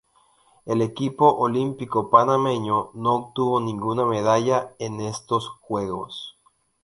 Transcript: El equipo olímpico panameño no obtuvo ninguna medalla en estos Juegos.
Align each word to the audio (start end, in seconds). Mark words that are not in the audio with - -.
El 0.65 0.81
equipo 0.81 1.29
olímpico 1.31 2.09
panameño 2.09 2.89
no 2.95 3.13
obtuvo 3.13 3.59
ninguna 3.59 4.03
medalla 4.03 4.73
en 4.79 4.99
estos 4.99 5.47
Juegos. 5.59 6.39